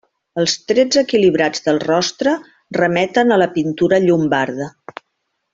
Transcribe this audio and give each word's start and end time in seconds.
Els 0.43 0.53
trets 0.71 0.97
equilibrats 1.01 1.61
del 1.67 1.77
rostre 1.83 2.35
remeten 2.81 3.37
a 3.37 3.41
la 3.45 3.51
pintura 3.59 4.01
llombarda. 4.07 4.73